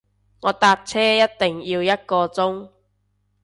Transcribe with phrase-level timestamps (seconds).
[0.41, 2.69] 我搭車一定要一個鐘